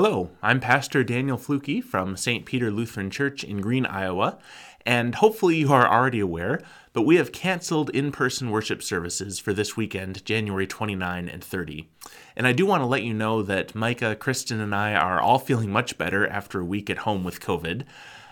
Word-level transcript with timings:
Hello, 0.00 0.30
I'm 0.44 0.60
Pastor 0.60 1.02
Daniel 1.02 1.36
Fluke 1.36 1.82
from 1.82 2.16
St. 2.16 2.46
Peter 2.46 2.70
Lutheran 2.70 3.10
Church 3.10 3.42
in 3.42 3.60
Greene, 3.60 3.84
Iowa, 3.84 4.38
and 4.86 5.16
hopefully 5.16 5.56
you 5.56 5.72
are 5.72 5.92
already 5.92 6.20
aware, 6.20 6.62
but 6.92 7.02
we 7.02 7.16
have 7.16 7.32
canceled 7.32 7.90
in 7.90 8.12
person 8.12 8.52
worship 8.52 8.80
services 8.80 9.40
for 9.40 9.52
this 9.52 9.76
weekend, 9.76 10.24
January 10.24 10.68
29 10.68 11.28
and 11.28 11.42
30. 11.42 11.88
And 12.36 12.46
I 12.46 12.52
do 12.52 12.64
want 12.64 12.82
to 12.82 12.86
let 12.86 13.02
you 13.02 13.12
know 13.12 13.42
that 13.42 13.74
Micah, 13.74 14.14
Kristen, 14.14 14.60
and 14.60 14.72
I 14.72 14.94
are 14.94 15.20
all 15.20 15.40
feeling 15.40 15.72
much 15.72 15.98
better 15.98 16.28
after 16.28 16.60
a 16.60 16.64
week 16.64 16.88
at 16.88 16.98
home 16.98 17.24
with 17.24 17.40
COVID, 17.40 17.82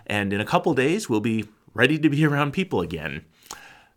and 0.06 0.32
in 0.32 0.40
a 0.40 0.46
couple 0.46 0.72
days 0.72 1.08
we'll 1.08 1.18
be 1.18 1.46
ready 1.74 1.98
to 1.98 2.08
be 2.08 2.24
around 2.24 2.52
people 2.52 2.80
again. 2.80 3.24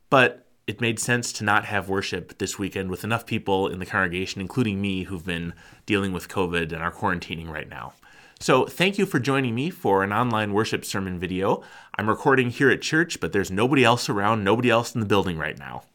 But 0.10 0.49
it 0.70 0.80
made 0.80 1.00
sense 1.00 1.34
to 1.34 1.44
not 1.44 1.66
have 1.66 1.90
worship 1.90 2.38
this 2.38 2.60
weekend 2.60 2.92
with 2.92 3.04
enough 3.04 3.26
people 3.26 3.68
in 3.68 3.80
the 3.80 3.88
congregation, 3.88 4.40
including 4.40 4.80
me, 4.80 5.02
who've 5.02 5.26
been 5.26 5.52
dealing 5.88 6.14
with 6.14 6.30
COVID 6.30 6.72
and 6.72 6.84
are 6.84 6.92
quarantining 6.92 7.50
right 7.50 7.68
now. 7.68 7.94
So, 8.40 8.68
thank 8.68 9.00
you 9.00 9.08
for 9.08 9.20
joining 9.20 9.56
me 9.56 9.72
for 9.72 10.04
an 10.04 10.14
online 10.14 10.54
worship 10.54 10.86
sermon 10.86 11.18
video. 11.20 11.64
I'm 11.98 12.08
recording 12.08 12.52
here 12.52 12.70
at 12.70 12.84
church, 12.84 13.20
but 13.20 13.34
there's 13.34 13.50
nobody 13.50 13.84
else 13.84 14.10
around, 14.10 14.44
nobody 14.44 14.70
else 14.70 14.94
in 14.94 15.00
the 15.00 15.08
building 15.08 15.40
right 15.40 15.58
now. 15.58 15.86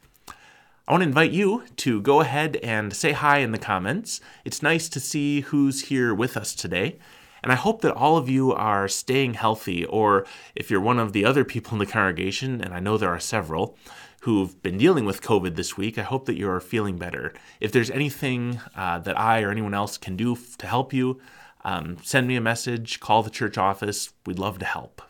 I 0.88 0.92
want 0.92 1.02
to 1.02 1.08
invite 1.08 1.30
you 1.30 1.62
to 1.76 2.02
go 2.02 2.20
ahead 2.20 2.56
and 2.56 2.92
say 2.92 3.12
hi 3.12 3.38
in 3.38 3.52
the 3.52 3.58
comments. 3.58 4.20
It's 4.44 4.60
nice 4.60 4.88
to 4.88 4.98
see 4.98 5.42
who's 5.42 5.82
here 5.82 6.12
with 6.12 6.36
us 6.36 6.52
today. 6.52 6.98
And 7.44 7.52
I 7.52 7.56
hope 7.56 7.82
that 7.82 7.94
all 7.94 8.16
of 8.16 8.30
you 8.30 8.54
are 8.54 8.88
staying 8.88 9.34
healthy, 9.34 9.84
or 9.84 10.24
if 10.56 10.70
you're 10.70 10.80
one 10.80 10.98
of 10.98 11.12
the 11.12 11.26
other 11.26 11.44
people 11.44 11.74
in 11.74 11.78
the 11.78 11.84
congregation, 11.84 12.62
and 12.62 12.72
I 12.72 12.80
know 12.80 12.96
there 12.96 13.10
are 13.10 13.20
several, 13.20 13.76
who've 14.24 14.62
been 14.62 14.78
dealing 14.78 15.04
with 15.04 15.20
COVID 15.20 15.54
this 15.54 15.76
week, 15.76 15.98
I 15.98 16.02
hope 16.02 16.24
that 16.24 16.38
you're 16.38 16.58
feeling 16.58 16.96
better. 16.96 17.34
If 17.60 17.72
there's 17.72 17.90
anything 17.90 18.58
uh, 18.74 18.98
that 19.00 19.20
I 19.20 19.42
or 19.42 19.50
anyone 19.50 19.74
else 19.74 19.98
can 19.98 20.16
do 20.16 20.32
f- 20.32 20.56
to 20.58 20.66
help 20.66 20.94
you, 20.94 21.20
um, 21.62 21.98
send 22.02 22.26
me 22.26 22.34
a 22.34 22.40
message, 22.40 23.00
call 23.00 23.22
the 23.22 23.28
church 23.28 23.58
office. 23.58 24.14
We'd 24.24 24.38
love 24.38 24.58
to 24.60 24.64
help. 24.64 25.02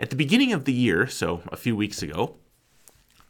At 0.00 0.10
the 0.10 0.16
beginning 0.16 0.52
of 0.52 0.64
the 0.64 0.72
year, 0.72 1.06
so 1.06 1.42
a 1.52 1.56
few 1.56 1.76
weeks 1.76 2.02
ago, 2.02 2.38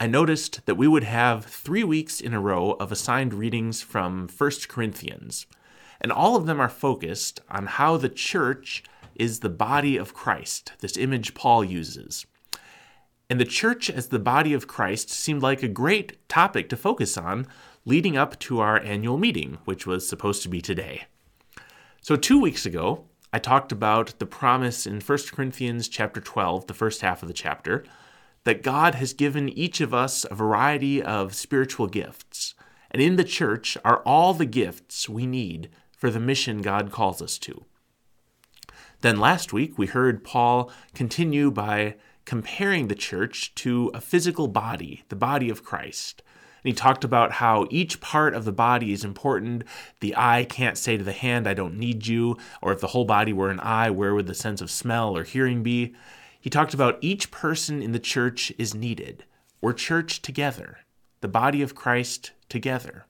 I 0.00 0.06
noticed 0.06 0.64
that 0.64 0.76
we 0.76 0.88
would 0.88 1.04
have 1.04 1.44
three 1.44 1.84
weeks 1.84 2.18
in 2.18 2.32
a 2.32 2.40
row 2.40 2.70
of 2.80 2.90
assigned 2.90 3.34
readings 3.34 3.82
from 3.82 4.26
1 4.26 4.50
Corinthians, 4.68 5.46
and 6.00 6.10
all 6.10 6.34
of 6.34 6.46
them 6.46 6.58
are 6.58 6.70
focused 6.70 7.40
on 7.50 7.66
how 7.66 7.98
the 7.98 8.08
church 8.08 8.84
is 9.14 9.40
the 9.40 9.50
body 9.50 9.98
of 9.98 10.14
Christ, 10.14 10.72
this 10.80 10.96
image 10.96 11.34
Paul 11.34 11.62
uses 11.62 12.24
and 13.32 13.40
the 13.40 13.46
church 13.46 13.88
as 13.88 14.08
the 14.08 14.18
body 14.18 14.52
of 14.52 14.66
Christ 14.66 15.08
seemed 15.08 15.40
like 15.40 15.62
a 15.62 15.68
great 15.68 16.28
topic 16.28 16.68
to 16.68 16.76
focus 16.76 17.16
on 17.16 17.46
leading 17.86 18.14
up 18.14 18.38
to 18.40 18.60
our 18.60 18.78
annual 18.78 19.16
meeting, 19.16 19.56
which 19.64 19.86
was 19.86 20.06
supposed 20.06 20.42
to 20.42 20.50
be 20.50 20.60
today. 20.60 21.04
So 22.02 22.14
2 22.14 22.38
weeks 22.38 22.66
ago, 22.66 23.06
I 23.32 23.38
talked 23.38 23.72
about 23.72 24.18
the 24.18 24.26
promise 24.26 24.86
in 24.86 25.00
1 25.00 25.18
Corinthians 25.32 25.88
chapter 25.88 26.20
12, 26.20 26.66
the 26.66 26.74
first 26.74 27.00
half 27.00 27.22
of 27.22 27.28
the 27.28 27.32
chapter, 27.32 27.84
that 28.44 28.62
God 28.62 28.96
has 28.96 29.14
given 29.14 29.48
each 29.48 29.80
of 29.80 29.94
us 29.94 30.26
a 30.30 30.34
variety 30.34 31.02
of 31.02 31.34
spiritual 31.34 31.86
gifts, 31.86 32.54
and 32.90 33.00
in 33.00 33.16
the 33.16 33.24
church 33.24 33.78
are 33.82 34.02
all 34.04 34.34
the 34.34 34.44
gifts 34.44 35.08
we 35.08 35.24
need 35.24 35.70
for 35.96 36.10
the 36.10 36.20
mission 36.20 36.60
God 36.60 36.92
calls 36.92 37.22
us 37.22 37.38
to. 37.38 37.64
Then 39.00 39.18
last 39.18 39.54
week, 39.54 39.78
we 39.78 39.86
heard 39.86 40.22
Paul 40.22 40.70
continue 40.92 41.50
by 41.50 41.94
comparing 42.24 42.88
the 42.88 42.94
church 42.94 43.54
to 43.56 43.90
a 43.94 44.00
physical 44.00 44.48
body, 44.48 45.04
the 45.08 45.16
body 45.16 45.50
of 45.50 45.64
Christ. 45.64 46.22
And 46.64 46.68
he 46.70 46.74
talked 46.74 47.02
about 47.02 47.32
how 47.32 47.66
each 47.70 48.00
part 48.00 48.34
of 48.34 48.44
the 48.44 48.52
body 48.52 48.92
is 48.92 49.04
important. 49.04 49.64
The 50.00 50.14
eye 50.16 50.46
can't 50.48 50.78
say 50.78 50.96
to 50.96 51.02
the 51.02 51.12
hand, 51.12 51.48
I 51.48 51.54
don't 51.54 51.76
need 51.76 52.06
you. 52.06 52.36
Or 52.60 52.72
if 52.72 52.80
the 52.80 52.88
whole 52.88 53.04
body 53.04 53.32
were 53.32 53.50
an 53.50 53.58
eye, 53.60 53.90
where 53.90 54.14
would 54.14 54.26
the 54.26 54.34
sense 54.34 54.60
of 54.60 54.70
smell 54.70 55.16
or 55.16 55.24
hearing 55.24 55.62
be? 55.62 55.94
He 56.40 56.50
talked 56.50 56.74
about 56.74 56.98
each 57.00 57.30
person 57.30 57.82
in 57.82 57.92
the 57.92 57.98
church 57.98 58.52
is 58.58 58.74
needed. 58.74 59.24
We're 59.60 59.72
church 59.72 60.22
together, 60.22 60.78
the 61.20 61.28
body 61.28 61.62
of 61.62 61.74
Christ 61.74 62.32
together. 62.48 63.06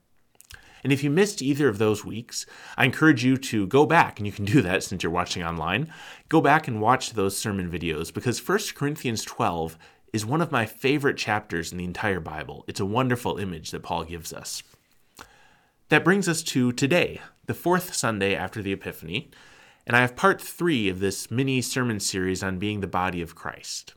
And 0.83 0.91
if 0.91 1.03
you 1.03 1.09
missed 1.09 1.41
either 1.41 1.67
of 1.67 1.77
those 1.77 2.03
weeks, 2.03 2.45
I 2.77 2.85
encourage 2.85 3.23
you 3.23 3.37
to 3.37 3.67
go 3.67 3.85
back, 3.85 4.19
and 4.19 4.27
you 4.27 4.33
can 4.33 4.45
do 4.45 4.61
that 4.61 4.83
since 4.83 5.01
you're 5.01 5.11
watching 5.11 5.43
online. 5.43 5.91
Go 6.29 6.41
back 6.41 6.67
and 6.67 6.81
watch 6.81 7.11
those 7.11 7.37
sermon 7.37 7.71
videos 7.71 8.13
because 8.13 8.45
1 8.45 8.59
Corinthians 8.75 9.23
12 9.23 9.77
is 10.11 10.25
one 10.25 10.41
of 10.41 10.51
my 10.51 10.65
favorite 10.65 11.17
chapters 11.17 11.71
in 11.71 11.77
the 11.77 11.83
entire 11.83 12.19
Bible. 12.19 12.65
It's 12.67 12.79
a 12.79 12.85
wonderful 12.85 13.37
image 13.37 13.71
that 13.71 13.83
Paul 13.83 14.03
gives 14.03 14.31
us. 14.31 14.61
That 15.89 16.03
brings 16.03 16.27
us 16.27 16.43
to 16.43 16.71
today, 16.71 17.21
the 17.45 17.53
fourth 17.53 17.93
Sunday 17.93 18.35
after 18.35 18.61
the 18.61 18.73
Epiphany, 18.73 19.29
and 19.85 19.97
I 19.97 20.01
have 20.01 20.15
part 20.15 20.41
three 20.41 20.87
of 20.87 20.99
this 20.99 21.29
mini 21.29 21.61
sermon 21.61 21.99
series 21.99 22.43
on 22.43 22.59
being 22.59 22.79
the 22.79 22.87
body 22.87 23.21
of 23.21 23.35
Christ. 23.35 23.95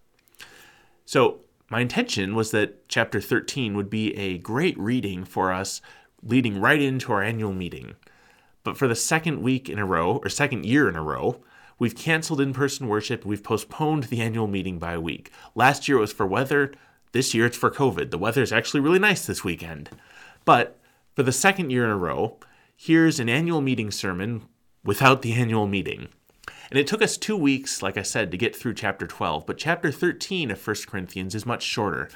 So, 1.04 1.40
my 1.70 1.80
intention 1.80 2.34
was 2.34 2.52
that 2.52 2.88
chapter 2.88 3.20
13 3.20 3.76
would 3.76 3.90
be 3.90 4.16
a 4.16 4.38
great 4.38 4.78
reading 4.78 5.24
for 5.24 5.52
us 5.52 5.80
leading 6.28 6.60
right 6.60 6.80
into 6.80 7.12
our 7.12 7.22
annual 7.22 7.52
meeting. 7.52 7.94
But 8.64 8.76
for 8.76 8.88
the 8.88 8.94
second 8.94 9.42
week 9.42 9.68
in 9.68 9.78
a 9.78 9.86
row, 9.86 10.16
or 10.24 10.28
second 10.28 10.66
year 10.66 10.88
in 10.88 10.96
a 10.96 11.02
row, 11.02 11.40
we've 11.78 11.94
canceled 11.94 12.40
in 12.40 12.52
person 12.52 12.88
worship. 12.88 13.24
We've 13.24 13.42
postponed 13.42 14.04
the 14.04 14.20
annual 14.20 14.46
meeting 14.46 14.78
by 14.78 14.92
a 14.92 15.00
week. 15.00 15.30
Last 15.54 15.86
year 15.86 15.98
it 15.98 16.00
was 16.00 16.12
for 16.12 16.26
weather. 16.26 16.72
This 17.12 17.32
year 17.32 17.46
it's 17.46 17.56
for 17.56 17.70
COVID. 17.70 18.10
The 18.10 18.18
weather 18.18 18.42
is 18.42 18.52
actually 18.52 18.80
really 18.80 18.98
nice 18.98 19.24
this 19.24 19.44
weekend. 19.44 19.90
But 20.44 20.78
for 21.14 21.22
the 21.22 21.32
second 21.32 21.70
year 21.70 21.84
in 21.84 21.90
a 21.90 21.96
row, 21.96 22.38
here's 22.76 23.20
an 23.20 23.28
annual 23.28 23.60
meeting 23.60 23.90
sermon 23.90 24.42
without 24.84 25.22
the 25.22 25.32
annual 25.32 25.66
meeting. 25.66 26.08
And 26.70 26.78
it 26.78 26.86
took 26.86 27.02
us 27.02 27.16
two 27.16 27.36
weeks, 27.36 27.82
like 27.82 27.96
I 27.96 28.02
said, 28.02 28.30
to 28.30 28.36
get 28.36 28.54
through 28.54 28.74
chapter 28.74 29.06
12, 29.06 29.46
but 29.46 29.58
chapter 29.58 29.92
13 29.92 30.50
of 30.50 30.66
1 30.66 30.76
Corinthians 30.86 31.34
is 31.34 31.46
much 31.46 31.62
shorter. 31.62 32.08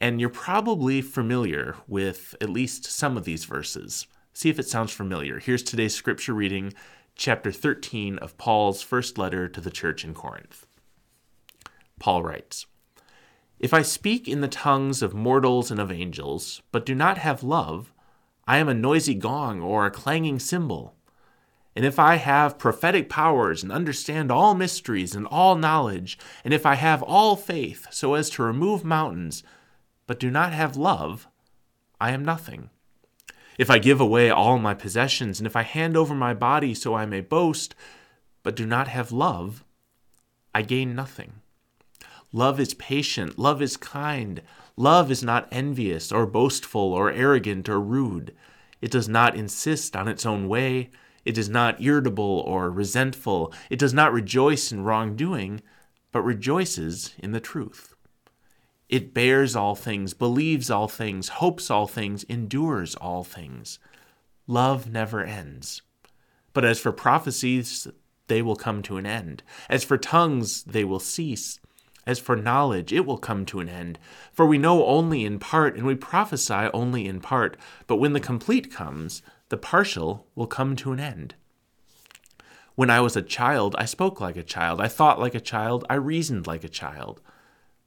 And 0.00 0.18
you're 0.18 0.30
probably 0.30 1.02
familiar 1.02 1.76
with 1.86 2.34
at 2.40 2.48
least 2.48 2.86
some 2.86 3.18
of 3.18 3.24
these 3.24 3.44
verses. 3.44 4.06
See 4.32 4.48
if 4.48 4.58
it 4.58 4.66
sounds 4.66 4.92
familiar. 4.92 5.38
Here's 5.38 5.62
today's 5.62 5.94
scripture 5.94 6.32
reading, 6.32 6.72
chapter 7.16 7.52
13 7.52 8.16
of 8.18 8.38
Paul's 8.38 8.80
first 8.80 9.18
letter 9.18 9.46
to 9.46 9.60
the 9.60 9.70
church 9.70 10.02
in 10.02 10.14
Corinth. 10.14 10.66
Paul 11.98 12.22
writes 12.22 12.64
If 13.58 13.74
I 13.74 13.82
speak 13.82 14.26
in 14.26 14.40
the 14.40 14.48
tongues 14.48 15.02
of 15.02 15.12
mortals 15.12 15.70
and 15.70 15.78
of 15.78 15.92
angels, 15.92 16.62
but 16.72 16.86
do 16.86 16.94
not 16.94 17.18
have 17.18 17.42
love, 17.42 17.92
I 18.46 18.56
am 18.56 18.70
a 18.70 18.74
noisy 18.74 19.14
gong 19.14 19.60
or 19.60 19.84
a 19.84 19.90
clanging 19.90 20.38
cymbal. 20.38 20.94
And 21.76 21.84
if 21.84 21.98
I 21.98 22.16
have 22.16 22.58
prophetic 22.58 23.10
powers 23.10 23.62
and 23.62 23.70
understand 23.70 24.32
all 24.32 24.54
mysteries 24.54 25.14
and 25.14 25.26
all 25.26 25.56
knowledge, 25.56 26.18
and 26.42 26.54
if 26.54 26.64
I 26.64 26.76
have 26.76 27.02
all 27.02 27.36
faith 27.36 27.86
so 27.90 28.14
as 28.14 28.30
to 28.30 28.42
remove 28.42 28.82
mountains, 28.82 29.44
but 30.10 30.18
do 30.18 30.28
not 30.28 30.52
have 30.52 30.76
love, 30.76 31.28
I 32.00 32.10
am 32.10 32.24
nothing. 32.24 32.68
If 33.58 33.70
I 33.70 33.78
give 33.78 34.00
away 34.00 34.28
all 34.28 34.58
my 34.58 34.74
possessions, 34.74 35.38
and 35.38 35.46
if 35.46 35.54
I 35.54 35.62
hand 35.62 35.96
over 35.96 36.16
my 36.16 36.34
body 36.34 36.74
so 36.74 36.96
I 36.96 37.06
may 37.06 37.20
boast, 37.20 37.76
but 38.42 38.56
do 38.56 38.66
not 38.66 38.88
have 38.88 39.12
love, 39.12 39.62
I 40.52 40.62
gain 40.62 40.96
nothing. 40.96 41.34
Love 42.32 42.58
is 42.58 42.74
patient, 42.74 43.38
love 43.38 43.62
is 43.62 43.76
kind, 43.76 44.42
love 44.76 45.12
is 45.12 45.22
not 45.22 45.46
envious 45.52 46.10
or 46.10 46.26
boastful 46.26 46.92
or 46.92 47.12
arrogant 47.12 47.68
or 47.68 47.78
rude. 47.78 48.34
It 48.82 48.90
does 48.90 49.08
not 49.08 49.36
insist 49.36 49.94
on 49.94 50.08
its 50.08 50.26
own 50.26 50.48
way. 50.48 50.90
It 51.24 51.38
is 51.38 51.48
not 51.48 51.80
irritable 51.80 52.42
or 52.48 52.68
resentful. 52.68 53.54
It 53.70 53.78
does 53.78 53.94
not 53.94 54.12
rejoice 54.12 54.72
in 54.72 54.82
wrongdoing, 54.82 55.60
but 56.10 56.22
rejoices 56.22 57.14
in 57.20 57.30
the 57.30 57.38
truth. 57.38 57.94
It 58.90 59.14
bears 59.14 59.54
all 59.54 59.76
things, 59.76 60.14
believes 60.14 60.68
all 60.68 60.88
things, 60.88 61.28
hopes 61.28 61.70
all 61.70 61.86
things, 61.86 62.24
endures 62.24 62.96
all 62.96 63.22
things. 63.22 63.78
Love 64.48 64.90
never 64.90 65.22
ends. 65.22 65.82
But 66.52 66.64
as 66.64 66.80
for 66.80 66.90
prophecies, 66.90 67.86
they 68.26 68.42
will 68.42 68.56
come 68.56 68.82
to 68.82 68.96
an 68.96 69.06
end. 69.06 69.44
As 69.68 69.84
for 69.84 69.96
tongues, 69.96 70.64
they 70.64 70.82
will 70.82 70.98
cease. 70.98 71.60
As 72.04 72.18
for 72.18 72.34
knowledge, 72.34 72.92
it 72.92 73.06
will 73.06 73.16
come 73.16 73.46
to 73.46 73.60
an 73.60 73.68
end. 73.68 73.96
For 74.32 74.44
we 74.44 74.58
know 74.58 74.84
only 74.84 75.24
in 75.24 75.38
part, 75.38 75.76
and 75.76 75.86
we 75.86 75.94
prophesy 75.94 76.68
only 76.74 77.06
in 77.06 77.20
part. 77.20 77.56
But 77.86 77.98
when 77.98 78.12
the 78.12 78.18
complete 78.18 78.72
comes, 78.72 79.22
the 79.50 79.56
partial 79.56 80.26
will 80.34 80.48
come 80.48 80.74
to 80.74 80.90
an 80.90 80.98
end. 80.98 81.36
When 82.74 82.90
I 82.90 83.00
was 83.00 83.14
a 83.14 83.22
child, 83.22 83.76
I 83.78 83.84
spoke 83.84 84.20
like 84.20 84.36
a 84.36 84.42
child, 84.42 84.80
I 84.80 84.88
thought 84.88 85.20
like 85.20 85.36
a 85.36 85.40
child, 85.40 85.84
I 85.88 85.94
reasoned 85.94 86.48
like 86.48 86.64
a 86.64 86.68
child. 86.68 87.20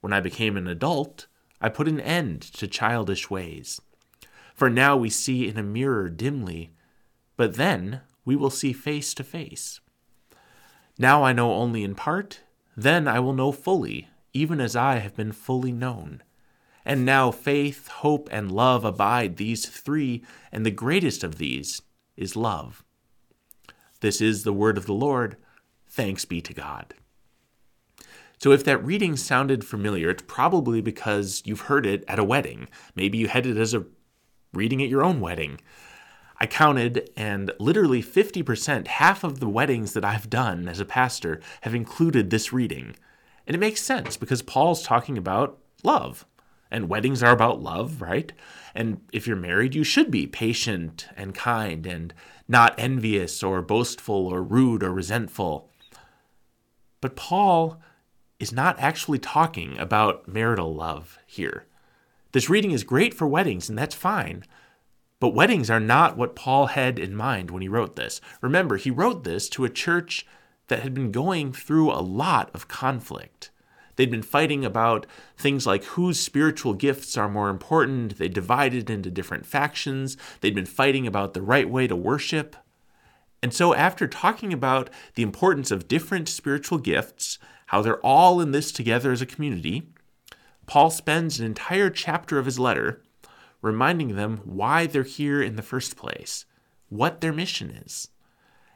When 0.04 0.12
I 0.12 0.20
became 0.20 0.58
an 0.58 0.68
adult, 0.68 1.28
I 1.62 1.70
put 1.70 1.88
an 1.88 2.02
end 2.02 2.42
to 2.56 2.68
childish 2.68 3.30
ways. 3.30 3.80
For 4.54 4.70
now 4.70 4.98
we 4.98 5.10
see 5.10 5.48
in 5.48 5.58
a 5.58 5.64
mirror 5.64 6.10
dimly, 6.10 6.74
but 7.38 7.56
then 7.56 8.02
we 8.26 8.36
will 8.36 8.50
see 8.50 8.74
face 8.74 9.14
to 9.14 9.24
face. 9.24 9.80
Now 11.00 11.24
I 11.24 11.32
know 11.32 11.54
only 11.54 11.86
in 11.86 11.96
part, 11.96 12.42
then 12.76 13.08
I 13.08 13.22
will 13.22 13.32
know 13.32 13.54
fully, 13.54 14.10
even 14.34 14.60
as 14.60 14.76
I 14.76 14.98
have 14.98 15.16
been 15.16 15.32
fully 15.32 15.72
known. 15.72 16.22
And 16.84 17.06
now 17.06 17.32
faith, 17.32 17.88
hope, 17.88 18.28
and 18.30 18.52
love 18.52 18.84
abide, 18.84 19.38
these 19.38 19.66
three, 19.66 20.22
and 20.52 20.66
the 20.66 20.70
greatest 20.72 21.24
of 21.24 21.38
these 21.38 21.82
is 22.18 22.36
love. 22.36 22.84
This 24.02 24.20
is 24.20 24.44
the 24.44 24.52
word 24.52 24.78
of 24.78 24.86
the 24.86 24.94
Lord. 24.94 25.38
Thanks 25.88 26.26
be 26.26 26.42
to 26.42 26.54
God. 26.54 26.94
So, 28.44 28.51
if 28.51 28.66
that 28.66 28.84
reading 28.84 29.16
sounded 29.16 29.63
familiar, 29.63 30.10
it's 30.10 30.25
probably 30.28 30.81
because 30.81 31.42
you've 31.45 31.72
heard 31.72 31.86
it 31.86 32.04
at 32.10 32.19
a 32.19 32.25
wedding. 32.25 32.68
Maybe 32.94 33.18
you 33.18 33.30
had 33.30 33.45
it 33.45 33.56
as 33.56 33.74
a 33.74 33.86
reading 34.51 34.84
at 34.84 34.90
your 34.90 35.01
own 35.01 35.22
wedding. 35.22 35.62
I 36.42 36.45
counted, 36.45 37.10
and 37.16 37.54
literally 37.57 38.04
50%, 38.04 38.88
half 38.88 39.24
of 39.24 39.40
the 39.40 39.48
weddings 39.48 39.94
that 39.94 40.04
I've 40.04 40.30
done 40.30 40.68
as 40.68 40.81
a 40.81 40.86
pastor, 40.86 41.40
have 41.62 41.74
included 41.74 42.31
this 42.31 42.51
reading. 42.51 42.98
And 43.48 43.56
it 43.56 43.60
makes 43.60 43.81
sense 43.81 44.18
because 44.18 44.42
Paul's 44.42 44.84
talking 44.84 45.18
about 45.18 45.57
love. 45.81 46.25
And 46.69 46.89
weddings 46.89 47.24
are 47.24 47.31
about 47.31 47.63
love, 47.63 48.01
right? 48.01 48.34
And 48.75 49.00
if 49.13 49.25
you're 49.25 49.38
married, 49.38 49.74
you 49.74 49.86
should 49.86 50.12
be 50.12 50.28
patient 50.28 51.07
and 51.16 51.34
kind 51.34 51.88
and 51.88 52.13
not 52.50 52.75
envious 52.78 53.42
or 53.42 53.62
boastful 53.62 54.28
or 54.28 54.44
rude 54.44 54.84
or 54.84 54.92
resentful. 54.92 55.69
But 57.00 57.16
Paul 57.16 57.80
is 58.44 58.51
not 58.51 58.78
actually 58.78 59.19
talking 59.19 59.80
about 59.80 60.28
marital 60.28 60.75
love 60.75 61.18
here. 61.25 61.66
This 62.34 62.50
reading 62.50 62.72
is 62.72 62.84
great 62.84 63.13
for 63.13 63.25
weddings, 63.25 63.69
and 63.69 63.78
that's 63.78 63.95
fine. 63.95 64.44
But 65.22 65.34
weddings 65.34 65.69
are 65.69 65.80
not 65.80 66.18
what 66.18 66.36
Paul 66.36 66.68
had 66.68 67.00
in 67.00 67.16
mind 67.16 67.50
when 67.50 67.62
he 67.62 67.69
wrote 67.69 67.95
this. 67.95 68.19
Remember, 68.42 68.75
he 68.75 68.92
wrote 68.92 69.24
this 69.24 69.48
to 69.50 69.63
a 69.63 69.69
church 69.69 70.28
that 70.68 70.81
had 70.81 70.94
been 70.94 71.12
going 71.12 71.54
through 71.54 71.90
a 71.90 72.04
lot 72.04 72.51
of 72.54 72.68
conflict. 72.68 73.50
They'd 73.95 74.12
been 74.12 74.24
fighting 74.24 74.66
about 74.66 75.06
things 75.38 75.66
like 75.66 75.86
whose 75.86 76.19
spiritual 76.19 76.74
gifts 76.74 77.16
are 77.16 77.30
more 77.30 77.50
important. 77.50 78.18
They 78.18 78.28
divided 78.28 78.89
into 78.89 79.10
different 79.10 79.46
factions. 79.46 80.18
They'd 80.42 80.56
been 80.56 80.66
fighting 80.66 81.07
about 81.07 81.34
the 81.34 81.42
right 81.42 81.69
way 81.69 81.88
to 81.88 81.96
worship. 81.96 82.57
And 83.42 83.54
so, 83.54 83.74
after 83.74 84.07
talking 84.07 84.51
about 84.51 84.89
the 85.16 85.24
importance 85.24 85.72
of 85.72 85.88
different 85.88 86.28
spiritual 86.28 86.78
gifts, 86.78 87.39
how 87.74 87.81
they're 87.81 88.06
all 88.06 88.40
in 88.40 88.52
this 88.52 88.72
together 88.72 89.12
as 89.12 89.20
a 89.20 89.25
community, 89.25 89.81
Paul 90.68 90.92
spends 90.92 91.40
an 91.40 91.48
entire 91.48 91.90
chapter 91.90 92.38
of 92.38 92.46
his 92.46 92.60
letter 92.60 93.02
reminding 93.64 94.16
them 94.16 94.42
why 94.44 94.86
they're 94.86 95.02
here 95.02 95.42
in 95.42 95.56
the 95.56 95.64
first 95.64 95.98
place, 95.98 96.46
what 96.90 97.20
their 97.20 97.34
mission 97.34 97.72
is. 97.72 98.10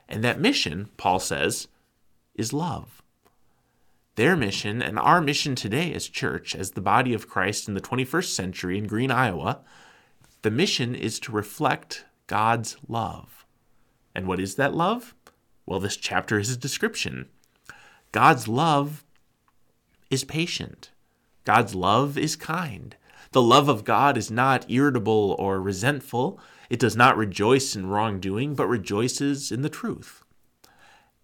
And 0.09 0.23
that 0.23 0.39
mission, 0.39 0.89
Paul 0.97 1.19
says, 1.19 1.67
is 2.33 2.53
love. 2.53 3.03
Their 4.15 4.35
mission 4.35 4.81
and 4.81 4.97
our 4.97 5.21
mission 5.21 5.53
today 5.53 5.93
as 5.93 6.09
church, 6.09 6.55
as 6.55 6.71
the 6.71 6.81
body 6.81 7.13
of 7.13 7.29
Christ 7.29 7.67
in 7.67 7.75
the 7.75 7.81
21st 7.81 8.33
century 8.33 8.79
in 8.79 8.87
Greene, 8.87 9.11
Iowa, 9.11 9.59
the 10.41 10.49
mission 10.49 10.95
is 10.95 11.19
to 11.19 11.31
reflect 11.31 12.05
God's 12.25 12.77
love. 12.87 13.45
And 14.15 14.25
what 14.25 14.39
is 14.39 14.55
that 14.55 14.73
love? 14.73 15.13
Well, 15.67 15.79
this 15.79 15.97
chapter 15.97 16.39
is 16.39 16.49
a 16.49 16.57
description. 16.57 17.29
God's 18.17 18.47
love 18.47 19.05
is 20.09 20.23
patient. 20.23 20.89
God's 21.45 21.75
love 21.75 22.17
is 22.17 22.35
kind. 22.35 22.95
The 23.31 23.43
love 23.43 23.69
of 23.69 23.83
God 23.83 24.17
is 24.17 24.31
not 24.31 24.65
irritable 24.71 25.35
or 25.37 25.61
resentful. 25.61 26.39
It 26.67 26.79
does 26.79 26.95
not 26.95 27.15
rejoice 27.15 27.75
in 27.75 27.85
wrongdoing, 27.85 28.55
but 28.55 28.65
rejoices 28.65 29.51
in 29.51 29.61
the 29.61 29.69
truth. 29.69 30.23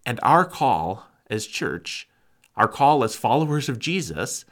And 0.06 0.20
our 0.22 0.44
call 0.44 1.08
as 1.28 1.48
church, 1.48 2.08
our 2.56 2.68
call 2.68 3.02
as 3.02 3.16
followers 3.16 3.68
of 3.68 3.80
Jesus, 3.80 4.44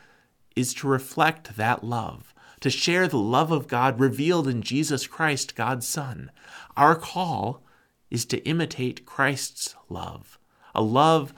is 0.56 0.74
to 0.74 0.88
reflect 0.88 1.56
that 1.56 1.84
love, 1.84 2.34
to 2.58 2.70
share 2.70 3.06
the 3.06 3.18
love 3.18 3.52
of 3.52 3.68
God 3.68 4.00
revealed 4.00 4.48
in 4.48 4.62
Jesus 4.62 5.06
Christ, 5.06 5.54
God's 5.54 5.86
Son. 5.86 6.32
Our 6.76 6.96
call 6.96 7.62
is 8.10 8.24
to 8.24 8.44
imitate 8.44 9.06
Christ's 9.06 9.76
love, 9.88 10.40
a 10.74 10.82
love 10.82 11.32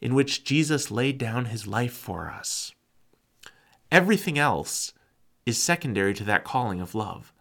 in 0.00 0.14
which 0.14 0.44
Jesus 0.44 0.90
laid 0.90 1.18
down 1.18 1.46
his 1.46 1.66
life 1.66 1.92
for 1.92 2.30
us. 2.30 2.72
Everything 3.90 4.38
else 4.38 4.92
is 5.46 5.62
secondary 5.62 6.14
to 6.14 6.24
that 6.24 6.44
calling 6.44 6.80
of 6.80 6.94
love. 6.94 7.32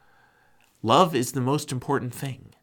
Love 0.82 1.14
is 1.14 1.32
the 1.32 1.42
most 1.42 1.72
important 1.72 2.14
thing. 2.14 2.54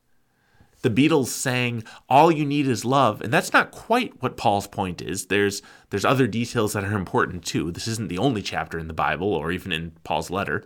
The 0.82 0.90
Beatles 0.90 1.28
sang 1.28 1.84
all 2.08 2.30
you 2.30 2.44
need 2.44 2.68
is 2.68 2.84
love, 2.84 3.20
and 3.20 3.32
that's 3.32 3.52
not 3.52 3.70
quite 3.70 4.22
what 4.22 4.36
Paul's 4.36 4.66
point 4.66 5.02
is. 5.02 5.26
There's 5.26 5.62
there's 5.90 6.04
other 6.04 6.26
details 6.26 6.74
that 6.74 6.84
are 6.84 6.96
important 6.96 7.44
too. 7.44 7.72
This 7.72 7.88
isn't 7.88 8.08
the 8.08 8.18
only 8.18 8.42
chapter 8.42 8.78
in 8.78 8.86
the 8.86 8.94
Bible 8.94 9.32
or 9.32 9.50
even 9.50 9.72
in 9.72 9.92
Paul's 10.04 10.30
letter. 10.30 10.62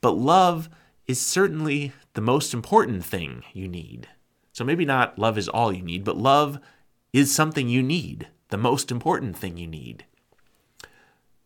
But 0.00 0.12
love 0.12 0.68
is 1.06 1.20
certainly 1.20 1.92
the 2.12 2.20
most 2.20 2.54
important 2.54 3.04
thing 3.04 3.42
you 3.52 3.66
need. 3.66 4.08
So 4.52 4.64
maybe 4.64 4.84
not 4.84 5.18
love 5.18 5.38
is 5.38 5.48
all 5.48 5.72
you 5.72 5.82
need, 5.82 6.04
but 6.04 6.16
love 6.16 6.60
is 7.12 7.34
something 7.34 7.68
you 7.68 7.82
need, 7.82 8.28
the 8.48 8.56
most 8.56 8.90
important 8.90 9.36
thing 9.36 9.56
you 9.56 9.66
need. 9.66 10.04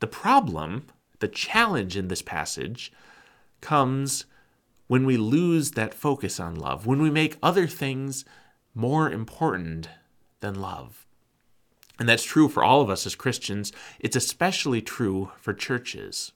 The 0.01 0.07
problem 0.07 0.87
the 1.23 1.29
challenge 1.29 1.97
in 1.97 2.09
this 2.09 2.21
passage 2.21 2.93
comes 3.63 4.27
when 4.89 5.07
we 5.07 5.17
lose 5.17 5.71
that 5.71 5.95
focus 5.95 6.39
on 6.39 6.57
love, 6.57 6.85
when 6.85 7.01
we 7.01 7.11
make 7.11 7.39
other 7.43 7.67
things 7.67 8.27
more 8.75 9.11
important 9.11 9.89
than 10.41 10.61
love. 10.61 11.07
And 11.99 12.09
that's 12.09 12.25
true 12.25 12.49
for 12.49 12.65
all 12.65 12.81
of 12.81 12.91
us 12.91 13.07
as 13.07 13.15
Christians. 13.15 13.73
It's 14.01 14.17
especially 14.17 14.83
true 14.83 15.31
for 15.41 15.55
churches. 15.55 16.33